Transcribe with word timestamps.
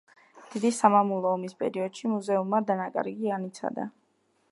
დიდი 0.53 0.69
სამამულო 0.77 1.33
ომის 1.33 1.53
პერიოდში 1.59 2.11
მუზეუმმა 2.13 2.63
დანაკარგი 2.71 3.31
განიცადა. 3.35 3.87